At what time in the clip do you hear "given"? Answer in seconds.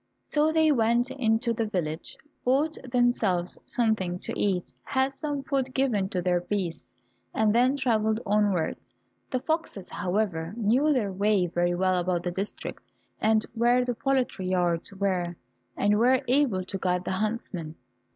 5.75-6.09